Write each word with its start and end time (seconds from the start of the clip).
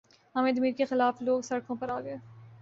حامد 0.35 0.59
میر 0.59 0.71
کے 0.77 0.85
خلاف 0.85 1.21
لوگ 1.21 1.41
سڑکوں 1.41 1.75
پر 1.75 1.89
آگۓ 1.89 2.15